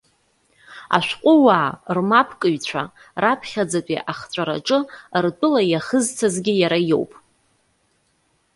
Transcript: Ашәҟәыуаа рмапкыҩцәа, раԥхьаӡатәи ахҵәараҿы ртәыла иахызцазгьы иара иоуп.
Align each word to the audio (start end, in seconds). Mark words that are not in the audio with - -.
Ашәҟәыуаа 0.97 1.67
рмапкыҩцәа, 1.95 2.83
раԥхьаӡатәи 3.21 4.05
ахҵәараҿы 4.11 4.79
ртәыла 5.23 5.61
иахызцазгьы 5.71 6.53
иара 6.61 6.79
иоуп. 6.89 7.11